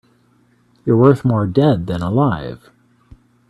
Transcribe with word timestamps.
You're 0.83 0.97
worth 0.97 1.23
more 1.23 1.45
dead 1.45 1.85
than 1.85 2.01
alive. 2.01 2.71